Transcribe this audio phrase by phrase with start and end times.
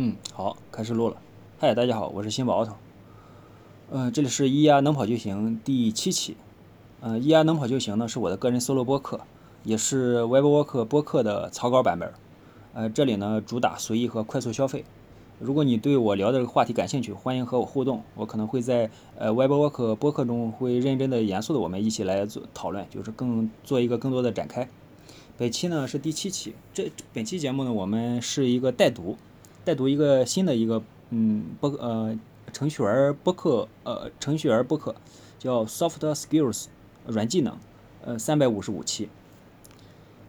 [0.00, 1.16] 嗯，好，开始录了。
[1.58, 2.74] 嗨，大家好，我是新宝 auto。
[3.90, 6.36] 嗯，这里是咿呀能跑就行第七期。
[7.00, 9.22] 嗯，咿呀能跑就行呢是我的个人 solo 播客，
[9.64, 12.14] 也是 Webwork 播客的草稿版本。
[12.74, 14.84] 呃，这里呢主打随意和快速消费。
[15.40, 18.04] 如果你对我聊的这个话题感兴趣，欢迎和我互动。
[18.14, 24.68] 我可能会在呃 Webwork 播客中会认真的、严肃的，我们一起来做讨论，就是更做一个更多的展开。
[25.36, 29.16] 本期呢是第七期，这本期节目呢我们是一个带读。
[29.68, 32.18] 再读一个新的一个嗯播呃
[32.54, 34.94] 程序员播客呃程序员播客
[35.38, 36.68] 叫 Soft Skills
[37.06, 37.58] 软技能
[38.02, 39.10] 呃三百五十五期。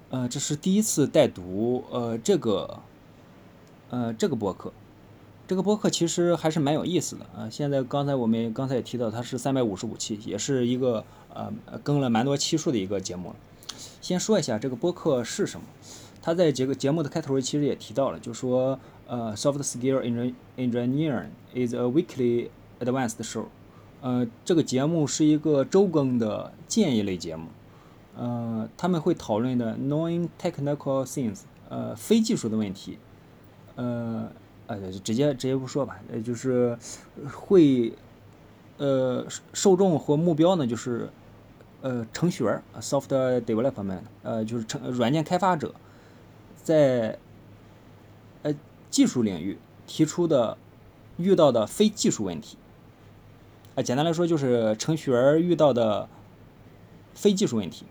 [0.09, 2.81] 呃这是第一次带读呃这个
[3.89, 4.73] 呃这个播客。
[5.47, 11.49] 这个播客其实还是蛮有意思的啊现在刚才我们刚才也提到它是三百五十五期也是一个呃
[11.81, 13.35] 更了蛮多期数的一个节目了。
[14.01, 15.65] 先说一下这个播客是什么。
[16.21, 18.77] 他在这个节目的开头其实也提到了就说。
[19.09, 20.03] 呃，Soft Skill
[20.55, 23.45] Engineering is a weekly advanced show。
[24.01, 27.47] 呃，这个节目是一个周更的建议类节目。
[28.15, 32.99] 呃，他们会讨论的 non-technical things，呃，非技术的问题。
[33.77, 34.29] 呃，
[34.67, 36.77] 呃，直接直接不说吧，呃，就是
[37.33, 37.91] 会，
[38.77, 41.09] 呃，受众和目标呢，就是
[41.81, 45.73] 呃，程序员，soft development，呃，就是程软件开发者，
[46.61, 47.17] 在。
[48.89, 50.57] 技术领域提出的
[51.17, 52.57] 遇到的非技术问题，
[53.75, 56.07] 啊，简单来说就是程序员遇到的
[57.13, 57.85] 非技术问题，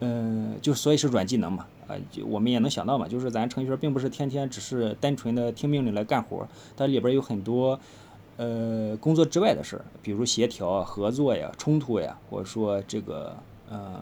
[0.00, 7.78] 嗯，就所以是软技能嘛，啊，就我们也能想到嘛，就是咱程序员并不是天天只是单纯的听命令来干活，它里边有很多
[8.36, 13.36] 呃工作之外的事儿，比如协调、合作呀、冲突呀，或者说这个
[13.68, 14.00] 呃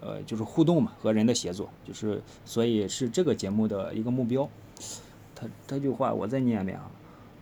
[0.00, 4.48] 呃就是互动嘛，和人的协作，就是所以是这个节目的一个目标。
[5.37, 6.91] 他这句话我再念一遍啊，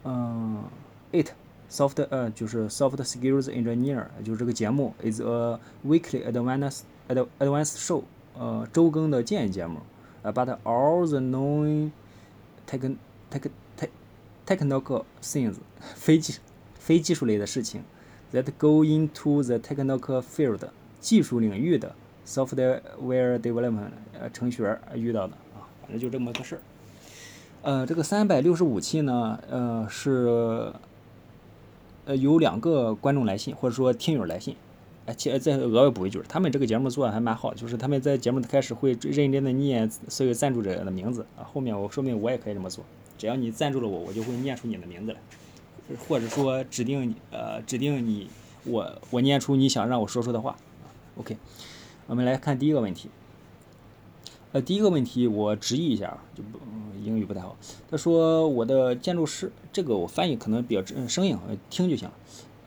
[0.04, 0.64] 嗯，
[1.12, 1.32] it
[1.70, 8.04] soft 呃就是 soft skills engineer 就是这个节目 is a weekly advanced advanced show
[8.38, 9.80] 呃周更的建议节目，
[10.24, 11.92] about all the known
[12.68, 12.96] tech
[13.30, 13.90] tech tech
[14.46, 16.40] technical things 非技
[16.76, 17.84] 非技术类的事情
[18.34, 20.60] that go into the technical field
[21.00, 21.94] 技术领域的
[22.26, 26.62] software development 呃程序员遇到的啊，反正就这么个事儿。
[27.67, 30.73] 呃，这个三百六十五期呢，呃是，
[32.05, 34.55] 呃有两个观众来信或者说听友来信，
[35.05, 42.85] 哎，且再额外补一句，他们这个节目做的还蛮好，就是他们在节目的开始会认真的念所有赞助者的名字啊，后面我说明我也可以这么做，
[43.19, 45.19] 只要你赞助了我，我就会念出你的名字来，
[46.07, 48.31] 或者说指定你呃指定你
[48.63, 50.57] 我我念出你想让我说出的话
[51.17, 51.37] ，OK，
[52.07, 53.11] 我们来看第一个问题。
[54.57, 56.59] 呃，第一个问题我直译一下，就不
[57.05, 57.55] 英语不太好。
[57.91, 62.15] 他说我的建筑师，这个我翻译可能比较生硬，听就行了。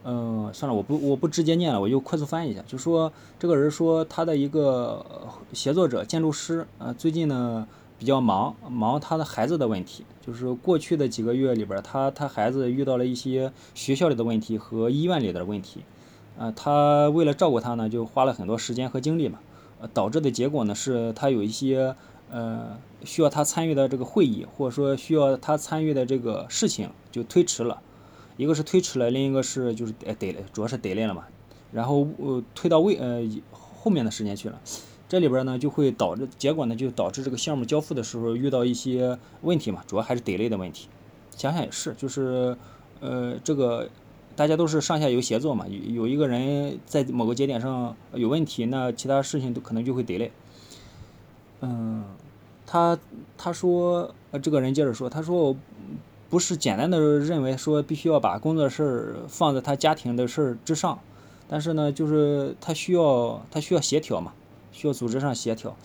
[0.04, 2.64] 嗯，算了，我不我不直接念了，我就快速翻译一下。
[2.68, 5.04] 就说这个人说他的一个
[5.52, 7.68] 协作者建筑师，呃，最近呢
[7.98, 10.06] 比较忙，忙他的孩子的问题。
[10.22, 15.82] 就是过去的几个月里边，他他孩子遇到了一些学校里的问题和医院里的问题，
[16.38, 19.40] 啊，他为了照顾他呢，就花了很多时间和精力嘛。
[19.94, 21.96] 导致的结果呢，是他有一些
[22.30, 27.82] 呃需要他参与的这个会议，或者说需要他参与的这个事情就推迟了，
[28.38, 31.26] 一个是推迟了，另一个是就是呃得主要是得累了嘛，
[31.72, 34.60] 然后呃推到未呃后面的时间去了，
[35.08, 40.88] 这里边呢就会导致结果呢就导致这个项目交付的时候遇到一些问题嘛，主要还是得累的问题，
[41.36, 42.58] 想想也是，就是
[43.00, 43.90] 呃这个。
[44.36, 50.32] 大家都是上下游协作嘛，有有一个人在某个节点上有问题，那其他事情都可能就会 delay。
[51.62, 52.06] 嗯，
[52.66, 52.98] 他
[53.38, 55.56] 他说，呃，这个人接着说，他说，我
[56.30, 61.00] 不是简单的认为说必须要把工作事儿放在他家庭的事儿之上，
[61.50, 64.32] 但是呢，就是他需要他需要协调嘛，
[64.72, 65.76] 需要组织上协调，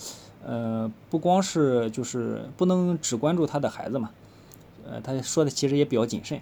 [0.46, 4.10] 呃，不光是就是不能只关注他的孩子嘛，
[4.86, 6.40] 呃，他说的其实也比较谨慎。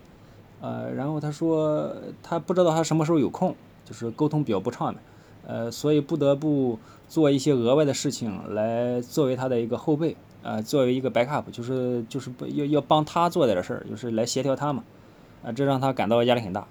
[0.62, 1.92] 呃，然后他说
[2.22, 3.52] 他不知道他什么时候有空，
[3.84, 5.00] 就是沟通比较不畅的，
[5.44, 6.78] 呃，所以不得不
[7.08, 14.84] 做一些额外的事情来作为他的一个后备，呃，作为一个 backup，就是就是不要要帮他做点事儿，就是来协调他嘛，
[15.42, 16.64] 啊，这让他感到压力很大。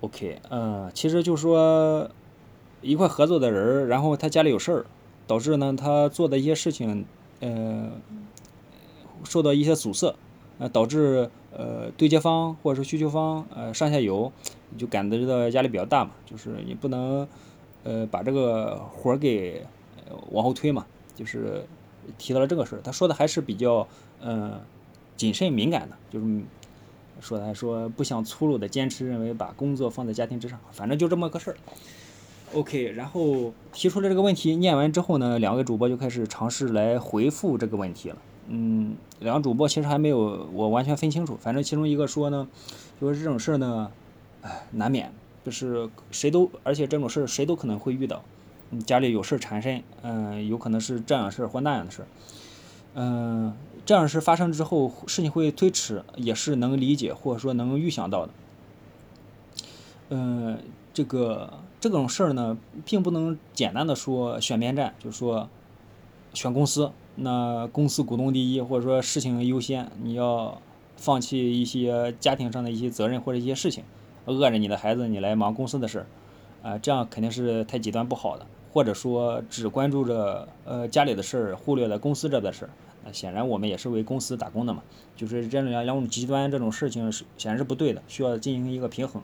[0.00, 2.10] OK，呃，其实就说
[2.82, 4.84] 一块合作的人，然后他家里有事儿，
[5.28, 7.06] 导致呢他做的一些事情，
[7.38, 7.88] 呃，
[9.22, 10.12] 受到一些阻塞，
[10.58, 11.30] 呃，导致。
[11.58, 14.30] 呃，对接方或者是需求方，呃，上下游
[14.70, 17.26] 你就感觉到压力比较大嘛，就是你不能，
[17.82, 19.64] 呃，把这个活儿给
[20.32, 21.64] 往后推嘛，就是
[22.18, 22.80] 提到了这个事儿。
[22.84, 23.88] 他说的还是比较，
[24.20, 24.60] 呃，
[25.16, 26.26] 谨慎敏感的，就是
[27.20, 31.56] 说他说不想粗鲁的坚持认为把工作放在家庭之上，反正就这么个事儿。
[32.52, 38.18] OK，然后提出了这个问题，念完之后呢，两位主播就开始尝试来回复这个问题了。
[38.48, 42.46] 嗯，两个主播其实还没有我完全分清楚，反正其中一个说呢，
[43.00, 43.90] 就是这种事儿呢，
[44.42, 45.12] 哎，难免，
[45.44, 48.22] 就是谁都，而且这种事儿谁都可能会遇到。
[48.84, 52.08] 家里有事缠身，嗯，有可能是这样事儿或那样的事儿，
[52.94, 53.54] 嗯，
[53.84, 58.32] 这样事发生之后，事情会推迟，也是能理解或者说能预想到的。
[60.08, 60.58] 嗯，
[60.92, 65.48] 这个这种事儿呢，并不能简单的说选边站，就是说
[66.34, 70.60] 选公司，那公司股东第一，或者说事情优先，你要
[70.96, 73.84] 放弃一些家庭上的一些责任或者一些事情，
[74.26, 76.06] 饿着你的孩子，你来忙公司的事儿，
[76.62, 78.46] 啊，这样肯定是太极端不好的。
[78.72, 82.70] 或者说只关注着呃家里的事儿，忽略了公司这边的事儿，
[83.06, 84.82] 那显然我们也是为公司打工的嘛，
[85.16, 89.22] 就是这两两种极端这种事情是显然是不对的，需要进行一个平衡。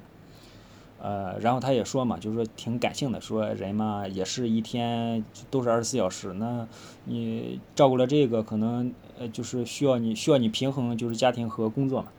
[1.02, 6.66] 呃，然后他也说嘛，就是说挺感性的，说人嘛也是一天都是二十四小时，那
[7.06, 12.12] 你照顾了这个，可能呃就是需要你需要你平衡就是家庭和工作嘛，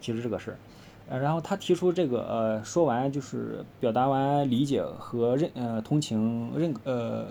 [0.00, 0.58] 其实这个事儿。
[1.08, 7.26] 呃，然后他提出这个，呃，说完就是表达完理解和认，呃，同情认，呃，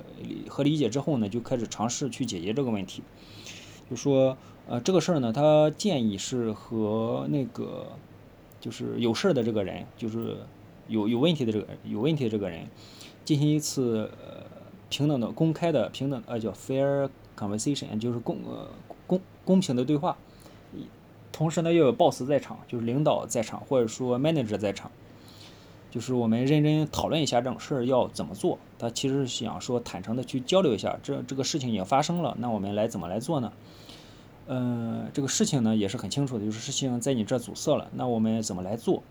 [0.50, 3.02] 和理解之后呢，就开始尝试去解决这个问题。
[3.90, 4.38] 就说，
[4.68, 7.88] 呃，这个事儿呢，他建议是和那个，
[8.60, 10.38] 就是有事儿的这个人，就是
[10.92, 12.68] 有有问题的这个有问题的这个人，
[13.24, 14.44] 进行一次呃
[14.90, 18.68] 平等的、公开的、平等，呃，叫 fair conversation，就是公呃
[19.08, 20.18] 公公平的对话。
[21.32, 24.92] 同时呢，要有 boss 在场，就是领导在场，或者说 manager 在场，
[25.90, 28.60] 就是我们认真讨论一下这种事儿要怎么做。
[28.78, 33.54] 他其实是想说坦诚的去交流一下，这这个事情已经发生了，那我们来怎么来做呢？
[34.48, 39.02] 嗯，这个事情呢也是很清楚的，就是事情在你这阻塞了，那我们怎么来做？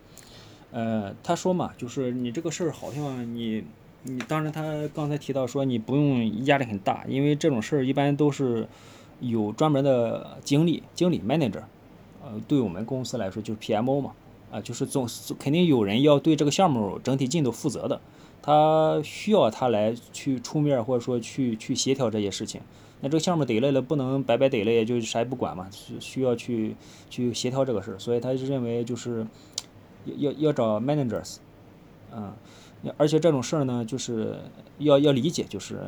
[0.73, 3.65] 呃，他说嘛，就是你这个事儿好像你
[4.05, 8.69] 你，当然他刚才提到说你不用压力很大，因为这种事儿一般都是
[9.21, 11.63] 有专门的经理、经理 manager。
[12.23, 14.13] 呃，对我们公司来说就是 PMO 嘛，
[14.53, 15.09] 啊，就是总
[15.39, 18.01] 肯定有人要对这个项目整体进度负责的，
[18.43, 22.61] 他需要他来去出面或者说去去协调这些事情。
[23.03, 26.77] 那这个项目得来了，不能白白得来，就啥也不管嘛，需需要去
[27.09, 27.99] 去协调这个事儿。
[27.99, 29.27] 所以他认为就是
[30.05, 31.37] 要要找 managers，
[32.15, 32.33] 嗯，
[32.97, 34.39] 而且这种事儿呢，就是
[34.79, 35.81] 要要理解，就是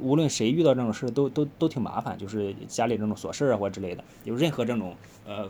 [0.00, 4.94] 无论谁遇到这种事儿都都都挺麻烦，就是家里这种琐事啊或之类的，有任何这种。
[5.28, 5.48] 呃，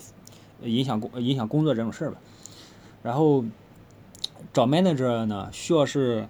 [0.63, 2.17] 影响工影响工作这种事儿吧，
[3.03, 3.45] 然后
[4.55, 6.27] 找 manager 呢，需要是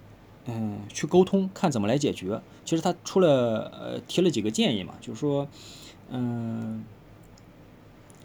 [0.46, 2.40] 嗯去沟通，看怎么来解决。
[2.64, 5.46] 其实他出了呃提了几个建议嘛，就是说
[6.10, 6.84] 嗯，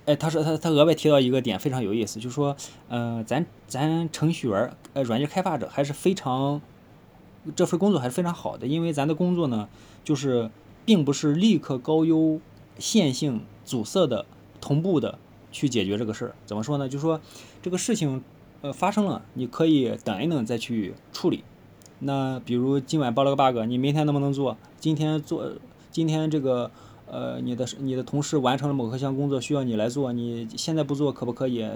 [0.06, 2.56] 哎，他说他他额外提到一个点非常有意思，就是说
[2.90, 6.62] 嗯，咱咱程序员呃软件开发者还是非常
[7.56, 9.70] 这份工作还是非常好的，因为咱的工作呢，
[10.04, 10.50] 就是
[10.86, 12.40] 并不是立刻高优
[12.78, 14.26] 线性阻塞的。
[14.64, 15.18] 同步的
[15.52, 16.88] 去解决这个事儿，怎么说呢？
[16.88, 17.20] 就是说
[17.64, 18.24] 这个事情
[18.62, 21.44] 呃发生了，你可以等一等再去处理。
[21.98, 24.56] 那比如今晚报了个 bug，你明天能不能做？
[24.80, 25.52] 今天做，
[25.90, 26.70] 今天这个
[27.12, 31.70] 呃你的你的同事完成了某项工作需要你来做，你现在不做可不可以？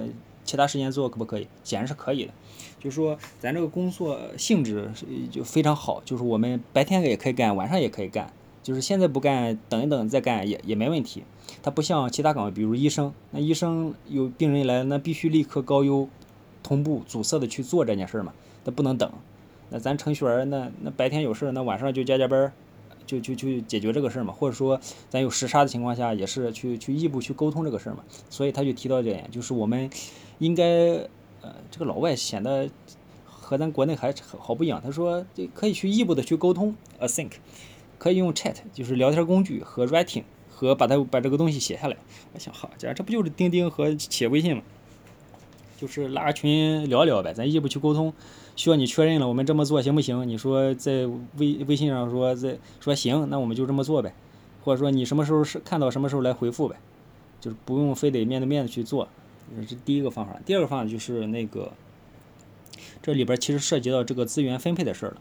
[0.46, 1.48] 其他时间做可不可以？
[1.64, 2.32] 显然是可以的。
[2.80, 4.90] 就说咱这个工作性质
[5.30, 8.32] 就非常好，就是我们白天也可以干，晚上也可以干。
[8.64, 11.24] 就是现在不干，等一等再干也也没问题。
[11.62, 16.08] 它不像其他岗位，比如医生，那医生有病人来，那必须立刻高优、
[16.64, 19.12] 同步、阻塞的去做这件事儿嘛，那不能等。
[19.72, 22.54] 那咱程序员，那那白天有事儿，那晚上就加加班，
[23.06, 24.34] 就就就解决这个事儿嘛。
[24.34, 28.04] 或者说咱有时差的情况下，也是去去异步去沟通这个事儿嘛。
[28.30, 29.90] 所以他就提到这点，就是我们
[30.40, 30.64] 应该，
[31.42, 32.70] 呃，这个老外显得
[33.26, 34.82] 和咱国内还好不一样。
[34.84, 37.32] 他说，这可以去异步的去沟通，async。
[37.98, 41.96] 可以用 Chat，就是聊天工具和 Writing，和把它把这个东西写下来。
[42.34, 44.64] 我想，好家伙，这不就是钉钉和企业微信吗？
[45.78, 48.14] 就是拉个群聊聊呗，咱异步去沟通。
[48.56, 50.28] 需要你确认了，我们这么做行不行？
[50.28, 51.06] 你说在
[51.38, 54.14] 微微信上说在说行，那我们就这么做呗。
[54.64, 56.76] 或者说你什么时候是看到什么时候来回复呗，
[57.40, 59.08] 就是不用非得面对面的去做。
[59.56, 60.40] 这是第一个方法。
[60.46, 61.72] 第二个方法就是那个，
[63.04, 65.18] 这里边其实涉及到这个资源分配的事儿了。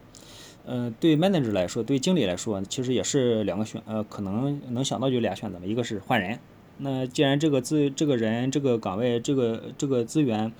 [0.67, 6.39] 嗯，对 manager 来说，对经理来说，其实也是两个选，呃，可能能想到就俩选择嘛，一个是换人。
[6.79, 10.53] 那既然这个资这个人这个岗位这个这个资源，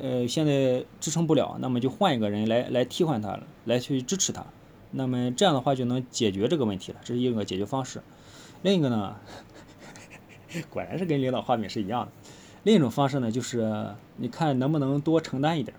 [0.00, 4.44] 呃，现在支撑不了，那么就换一个人来来替换他，来去支持他。
[4.90, 8.02] 那么这样的话就能解决这个问题了，这是一个解决方式。
[8.62, 9.16] 另一个呢，
[10.70, 12.12] 果然是跟领导画饼是一样的。
[12.62, 15.76] 另一种方式呢，就是你看能不能多承担一点。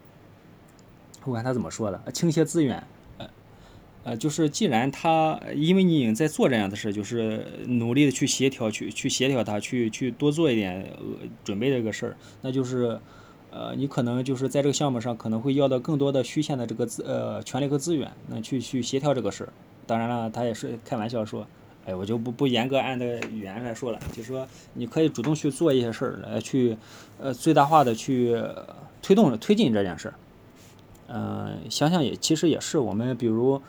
[1.22, 2.84] 不管他怎么说的，倾斜资源，
[4.06, 13.00] 呃，就是既然他因为你已经在做这样的事，就是努力的去协调，去去协调他，去去多做一点呃准备这个事儿，那就是，
[13.50, 19.50] 呃，你可能就是在这个项目上可能会要到更多的虚线的这个资呃权利和资源，那去去协调这个事儿。
[19.88, 21.48] 当然了，他也是开玩笑说，
[21.88, 26.78] 哎，我就不不严格按这个语言来说了，就是说你可以主动去做一些事儿来去，
[27.20, 28.40] 呃，最大化的去
[29.02, 30.14] 推动推进这件事儿。
[31.08, 33.60] 嗯，想想也其实也是，我们比如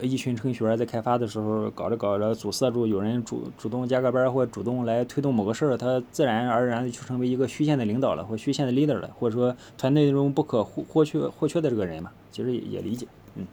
[0.00, 13.46] 一群程序员在开发的时候，搞着搞着阻塞住，有人主主动加个班或主动来推动某个事儿，他自然而然的就成为一个虚线的领导了，或虚线的 leader 了，或者说团队中不可或或缺或缺的这个人嘛，其实也也理解，嗯，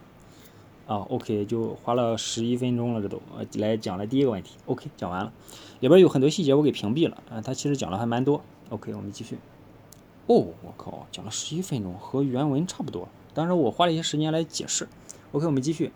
[0.87, 3.21] 啊，OK，就花了十一分钟了，这都
[3.59, 5.31] 来讲了第一个问题，OK，讲完了，
[5.79, 9.37] 里边有很多细节我给屏蔽了，啊，他其实讲了还蛮多，OK，我们继续。
[10.27, 13.07] 哦，我靠，讲了十一分钟，和原文差不多。
[13.33, 14.87] 当然，我花了一些时间来解释。
[15.33, 15.91] OK，我们继续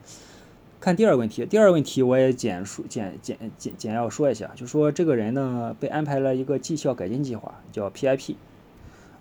[0.85, 1.43] 看第二个问题。
[1.47, 8.35] 第二个问题我也简述简简简简要说一下，就说这个人呢被安排了一个绩效改进计划，叫 PIP。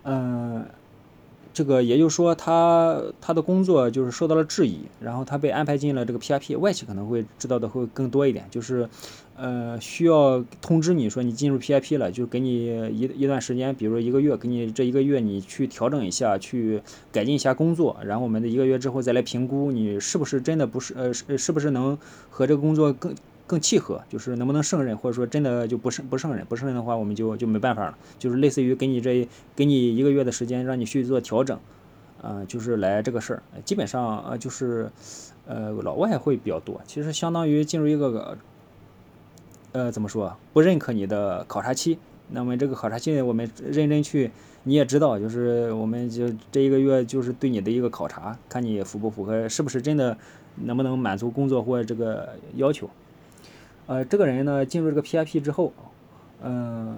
[0.03, 0.67] 嗯。
[1.55, 6.59] 这个也就是说，他他的工作就是受到了质疑，然后他被安排进了这个 PIP。
[6.59, 8.89] 外企可能会知道的会更多一点，就是，
[9.37, 16.83] 呃，需要通知你说你进入 PIP 了，就给你一一段时间，比如一个月，给你这一个月你去调整一下，去
[17.13, 21.97] 改进一下工作，然后我们的一个月之后再来评估你是不是真的不是呃是是不是能
[22.31, 23.15] 和这个工作更。
[23.47, 27.99] 更契合，就是能不能胜任，或者说真的就不胜不胜任，不胜任的话，我们就就没办法了。
[28.19, 31.59] 就是类似于给你这给你一个月的时间，让你去做调整，
[32.23, 33.43] 啊，就是来这个事儿。
[33.65, 34.91] 基本上呃就是，
[35.47, 36.81] 呃，老外会比较多。
[36.87, 38.39] 其实相当于进入一个，
[39.73, 41.99] 呃，怎么说，不认可你的考察期。
[42.31, 44.31] 那么这个考察期我们认真去，
[44.63, 50.17] 你也知道，就是我们就这一个月就是对你的一个考察，看你符不符合，是不是真的
[50.57, 52.89] 能不能满足工作或这个要求。
[53.87, 55.73] 呃，这个人呢，进入这个 PIP 之后，
[56.43, 56.97] 嗯，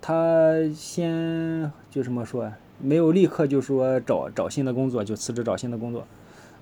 [0.00, 6.06] 他先就这么说，没有立刻就说找找新的工作，就辞职找新的工作，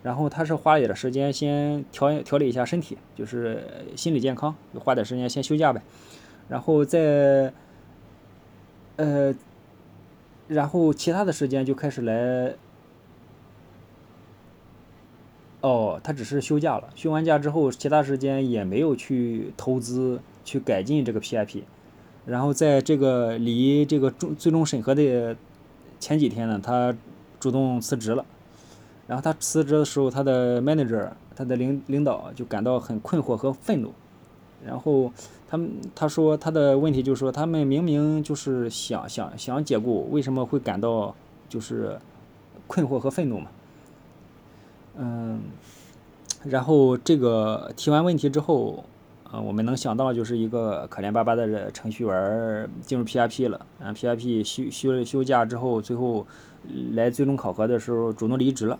[0.03, 3.63] 然后他是花了点时间先调调理一下身体，就是
[3.97, 5.81] 心理健康，花点时间先休假呗，
[6.49, 7.53] 然后再，
[8.97, 9.35] 呃，
[10.49, 12.55] 然后其他的时间就开始来。
[15.63, 21.63] 哦，他只是休假了，休完假之后，其他时间也没有去投资去改进这个 PIP，
[22.27, 25.37] 然后在这个离这个终最终审核的
[26.01, 26.95] 前几天呢，他
[27.41, 28.25] 主动辞职了。
[29.07, 33.93] 然后他辞职的时候，他的 manager，他的领领导就感到很困惑和愤怒。
[34.65, 35.13] 然后
[35.49, 41.15] 他们他说他的问题就是说，他们明明就是想想想解雇，为什么会感到
[41.49, 41.99] 就是
[42.67, 43.47] 困惑和愤怒嘛？
[44.97, 45.41] 嗯，
[46.45, 48.85] 然后这个提完问题之后，
[49.31, 56.27] 呃，我们能想到就是一个可怜巴巴的程序员进入 PIP 了，啊，PIP 休休休假之后，最后
[56.93, 58.79] 来最终考核的时候主动离职了。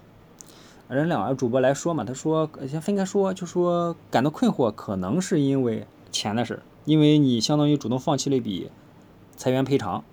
[0.89, 8.71] 人两个主播来说嘛，他说先分开说，就说感到困惑，可能是因为钱的事，因为你相当于主动放弃了一笔
[9.35, 10.05] 裁员赔偿。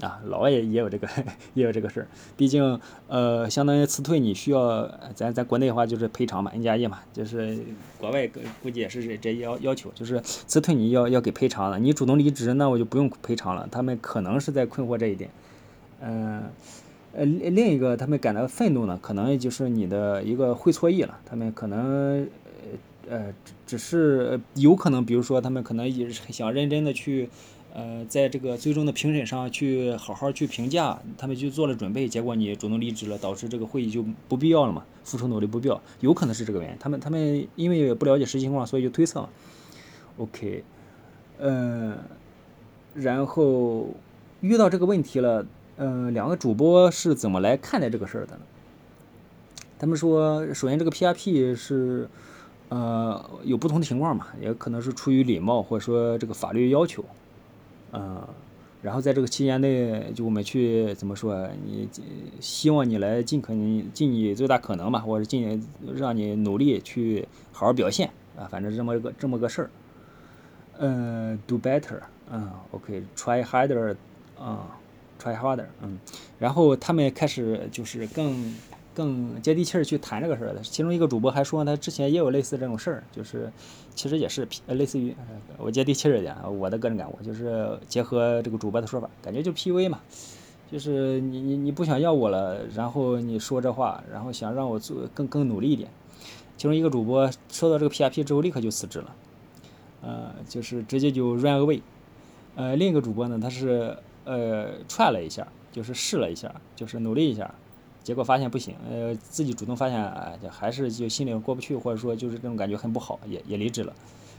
[0.00, 1.06] 啊，老外也也有这个，
[1.52, 2.08] 也有这个事儿。
[2.36, 7.58] 毕竟，呃，相当于辞退你需要，咱咱国内的话就是赔偿嘛，N 加一嘛，就是
[7.98, 8.26] 国外
[8.62, 11.78] 估计也是这这要要求，就是辞退你要要给赔偿的。
[11.78, 13.68] 你主动离职，那我就不用赔偿了。
[13.70, 15.28] 他们可能是在困惑这一点。
[16.00, 16.44] 嗯，
[17.12, 21.18] 呃，另一个他们感到愤怒呢，可能就是你的一个会错意了。
[21.26, 22.26] 他们可能，
[23.08, 23.34] 呃呃，
[23.66, 27.28] 只是有可能，比如说他们可能也是想认真的去。
[27.72, 34.84] 呃，在这个最终的评审上去好好去评价，他们就做了准备，结果你主动离职了，导致这个会议就不必要了嘛？
[35.04, 36.76] 付出努力不必要，有可能是这个原因。
[36.80, 39.28] 他们他们因为不了解实际情况，所以就推测嘛。
[40.18, 40.64] OK，
[41.38, 41.96] 嗯，
[42.94, 43.88] 然后
[44.40, 45.46] 遇到这个问题了，
[45.76, 48.42] 嗯，两个主播是怎么来看待这个事儿的呢？
[49.78, 52.08] 他们说，首先这个 PRP 是
[52.68, 57.04] 呃有不同的情况嘛，也可能是出于礼貌，或者说这个法律要求。
[57.92, 58.26] 嗯，
[58.82, 61.48] 然后在这个期间内，就我们去怎么说？
[61.64, 61.88] 你
[62.40, 69.70] 希望你来尽可能尽你最大可能吧，或者尽让你努力去好好表现啊，反正这么个这么个事儿。
[70.78, 73.94] 嗯，do better，嗯，OK，try harder，
[74.40, 74.58] 嗯
[75.20, 75.98] ，try harder，嗯，
[76.38, 78.54] 然后他们开始就是更
[78.94, 80.60] 更接地气儿去谈这个事儿的。
[80.60, 83.50] 其中一个主播还说他之前也有类似这种事儿，就是
[83.94, 85.14] 其实也是呃类似于
[85.58, 90.00] 我接地气儿一点，我的个人感悟就是结合这个主播的说法，感觉就 P V 嘛，
[90.70, 95.88] 就是你你你不想要我了，然后你说这话，然后想让我做更更努力一点。
[96.56, 99.14] 其中一个主播收到这个 P R P 之后立刻就辞职了，
[100.02, 101.80] 呃，就是直接就 run away。
[102.56, 107.54] 呃，另一个主播呢，他是呃踹了一下，就是试了一下，就是努力一下。
[108.02, 113.92] 结果发现不行，呃，自己主动发现，哎，还是就心里过不去，或者说就是这种感觉很不好，也也离职了。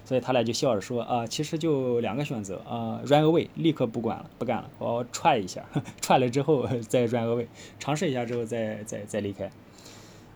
[0.03, 5.63] 所以他俩就笑着说啊，其实就两个选择啊，run away，立刻不管了，不干了，我踹一下，
[6.01, 7.46] 踹了之后 再 run away，
[7.80, 9.50] 尝试一下之后再再再离开。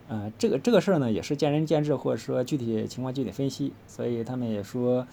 [0.07, 3.73] 嗯，这个这个事儿呢，也是见仁见智，或者说具体情况具体分析。
[3.87, 5.07] 所以他们也说，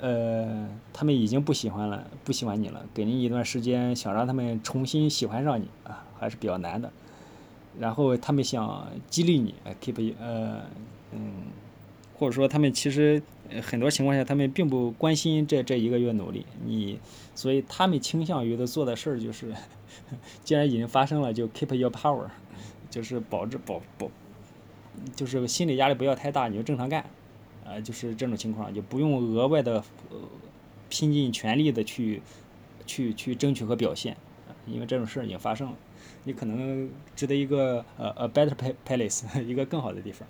[0.00, 6.92] 呃，他们已经不喜欢了，不喜欢你了，给你一段时间，想让他们重新喜欢上你啊，还是比较难的。
[7.78, 10.62] 然后他们想激励你，keep 呃
[11.12, 11.44] 嗯，
[12.18, 13.22] 或者说他们其实
[13.62, 16.98] 很多情况下他们并不关心这这一个月努力你，
[17.34, 19.54] 所以他们倾向于的做的事儿就是，
[20.42, 22.28] 既然已经发生了，就 keep your power，
[22.90, 24.10] 就是保质保保，
[25.14, 27.04] 就是心理压力不要太大，你就正常干，
[27.64, 30.18] 啊，就是这种情况就不用额外的呃
[30.88, 32.22] 拼尽全力的去
[32.86, 34.16] 去去争取和表现，
[34.66, 35.76] 因为这种事儿已经发生了。
[36.24, 38.52] 你可能值得一个呃呃 better
[38.86, 40.26] palace 一个更好的地方，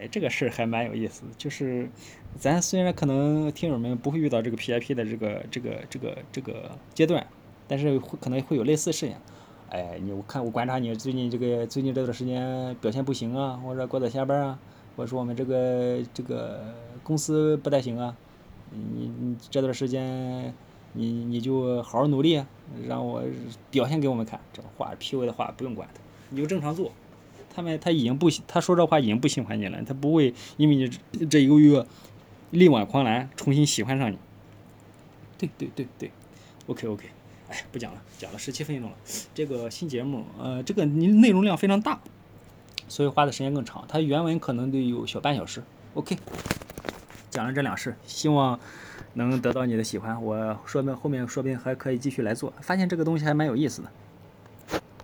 [0.00, 1.22] 哎，这个事儿还蛮有意思。
[1.36, 1.88] 就是
[2.36, 7.26] 咱虽然可能听友们不会遇到这个 PIP 的这个这个这个这个阶段，
[7.66, 9.16] 但是会可能会有类似事情。
[9.70, 14.58] 哎，你我看我观察你最近这个最近这段时间表现不行啊，或者过早下班啊，
[14.96, 18.16] 或者说我们这个这个公司不太行啊，
[18.70, 20.54] 你你这段时间。
[20.98, 22.42] 你你就好好努力，
[22.88, 23.22] 让我
[23.70, 24.40] 表现给我们看。
[24.52, 26.00] 这话 P U 的话不用管他，
[26.30, 26.90] 你就正常做。
[27.54, 30.90] 他们他已经不他说这话已经不喜欢你了，他不会因为你
[31.26, 31.86] 这一个月
[32.50, 34.18] 力挽狂澜重新喜欢上你。
[35.38, 36.10] 对对对对
[36.66, 37.06] ，OK OK，
[37.48, 38.96] 哎，不讲了，讲了十七分钟了。
[39.32, 42.00] 这个新节目，呃，这个你内容量非常大，
[42.88, 43.84] 所以花的时间更长。
[43.88, 45.62] 它原文可能得有小半小时。
[45.94, 46.16] OK，
[47.30, 48.58] 讲了这两事，希望。
[49.14, 53.88] 能得到你的喜欢，我说不定后面说不定还可以继续来做，发现这个东西还蛮有意思的。